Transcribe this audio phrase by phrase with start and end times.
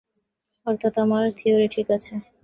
[0.67, 2.13] অর্থাৎ আমার থিওরি কি ঠিক আছে?